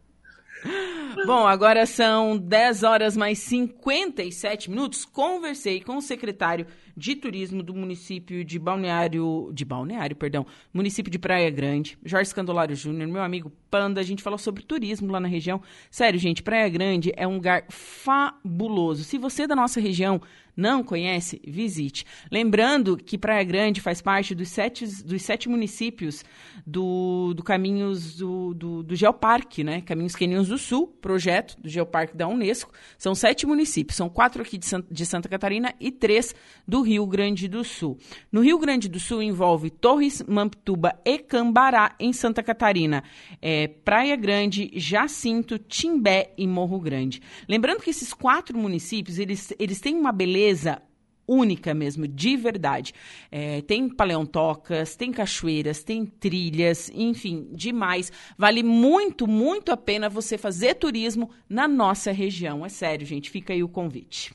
Bom, 1.25 1.47
agora 1.47 1.85
são 1.85 2.37
10 2.37 2.83
horas 2.83 3.15
mais 3.15 3.39
57 3.39 4.69
minutos. 4.69 5.05
Conversei 5.05 5.79
com 5.81 5.97
o 5.97 6.01
secretário 6.01 6.65
de 6.95 7.15
Turismo 7.15 7.63
do 7.63 7.73
município 7.73 8.43
de 8.43 8.59
Balneário, 8.59 9.51
de 9.53 9.65
Balneário, 9.65 10.15
perdão, 10.15 10.45
município 10.73 11.11
de 11.11 11.19
Praia 11.19 11.49
Grande, 11.49 11.97
Jorge 12.03 12.27
Escandolário 12.27 12.75
Júnior, 12.75 13.07
meu 13.07 13.21
amigo 13.21 13.51
Panda, 13.69 14.01
a 14.01 14.03
gente 14.03 14.21
falou 14.21 14.37
sobre 14.37 14.63
turismo 14.63 15.11
lá 15.11 15.19
na 15.19 15.29
região. 15.29 15.61
Sério, 15.89 16.19
gente, 16.19 16.43
Praia 16.43 16.67
Grande 16.67 17.13
é 17.15 17.25
um 17.25 17.35
lugar 17.35 17.65
fabuloso. 17.69 19.05
Se 19.05 19.17
você 19.17 19.43
é 19.43 19.47
da 19.47 19.55
nossa 19.55 19.79
região 19.79 20.21
não 20.55 20.83
conhece, 20.83 21.41
visite. 21.47 22.05
Lembrando 22.31 22.97
que 22.97 23.17
Praia 23.17 23.43
Grande 23.43 23.79
faz 23.79 24.01
parte 24.01 24.35
dos 24.35 24.49
sete, 24.49 24.85
dos 25.03 25.21
sete 25.21 25.47
municípios 25.47 26.23
do, 26.65 27.33
do 27.33 27.43
Caminhos 27.43 28.17
do, 28.17 28.53
do, 28.53 28.83
do 28.83 28.95
Geoparque, 28.95 29.63
né? 29.63 29.81
Caminhos 29.81 30.15
Quenianos 30.15 30.49
do 30.49 30.57
Sul, 30.57 30.87
projeto 30.87 31.55
do 31.59 31.69
Geoparque 31.69 32.15
da 32.15 32.27
Unesco. 32.27 32.71
São 32.97 33.15
sete 33.15 33.45
municípios, 33.45 33.95
são 33.95 34.09
quatro 34.09 34.41
aqui 34.41 34.57
de, 34.57 34.67
de 34.89 35.05
Santa 35.05 35.29
Catarina 35.29 35.73
e 35.79 35.91
três 35.91 36.35
do 36.67 36.80
Rio 36.81 37.05
Grande 37.05 37.47
do 37.47 37.63
Sul. 37.63 37.97
No 38.31 38.41
Rio 38.41 38.57
Grande 38.59 38.87
do 38.87 38.99
Sul 38.99 39.21
envolve 39.21 39.69
Torres, 39.69 40.23
Mamptuba 40.27 40.99
e 41.05 41.17
Cambará, 41.17 41.95
em 41.99 42.13
Santa 42.13 42.43
Catarina. 42.43 43.03
É, 43.41 43.67
Praia 43.67 44.15
Grande, 44.15 44.71
Jacinto, 44.75 45.57
Timbé 45.57 46.33
e 46.37 46.47
Morro 46.47 46.79
Grande. 46.79 47.21
Lembrando 47.47 47.81
que 47.81 47.89
esses 47.89 48.13
quatro 48.13 48.57
municípios, 48.57 49.19
eles, 49.19 49.53
eles 49.59 49.79
têm 49.79 49.95
uma 49.95 50.11
beleza 50.11 50.81
única 51.27 51.73
mesmo, 51.73 52.07
de 52.07 52.35
verdade. 52.35 52.93
É, 53.31 53.61
tem 53.61 53.87
paleontocas, 53.87 54.95
tem 54.95 55.11
cachoeiras, 55.11 55.83
tem 55.83 56.05
trilhas, 56.05 56.91
enfim, 56.93 57.47
demais. 57.53 58.11
Vale 58.37 58.61
muito, 58.63 59.27
muito 59.27 59.71
a 59.71 59.77
pena 59.77 60.09
você 60.09 60.37
fazer 60.37 60.75
turismo 60.75 61.29
na 61.47 61.67
nossa 61.67 62.11
região. 62.11 62.65
É 62.65 62.69
sério, 62.69 63.05
gente, 63.05 63.29
fica 63.29 63.53
aí 63.53 63.63
o 63.63 63.69
convite. 63.69 64.33